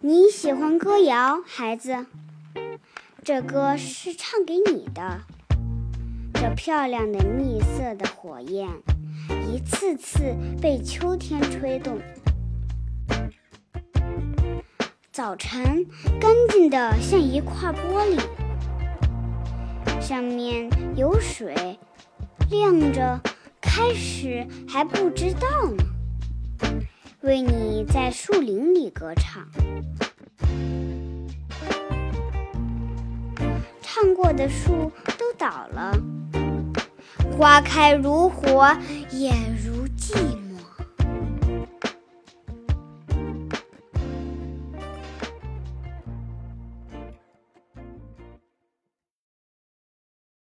[0.00, 2.06] 你喜欢歌谣，孩子？
[3.24, 5.22] 这歌是唱给你的。
[6.34, 8.68] 这漂亮的蜜色的火焰，
[9.50, 11.98] 一次次被秋天吹动。
[15.10, 15.84] 早晨，
[16.20, 18.20] 干净的像一块玻璃，
[20.00, 21.76] 上面有水，
[22.48, 23.20] 亮着。
[23.60, 25.84] 开始还不知道呢。
[27.22, 29.44] 为你在树林里歌唱，
[33.82, 35.92] 唱过的树都倒了，
[37.36, 38.72] 花开如火，
[39.10, 39.32] 也
[39.64, 39.77] 如。